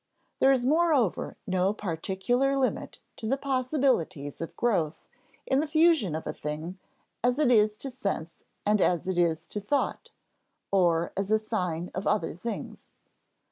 [0.39, 5.07] There is moreover no particular limit to the possibilities of growth
[5.45, 6.79] in the fusion of a thing
[7.23, 10.09] as it is to sense and as it is to thought,
[10.71, 12.87] or as a sign of other things.